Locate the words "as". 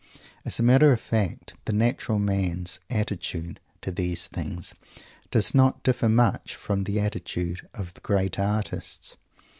0.45-0.57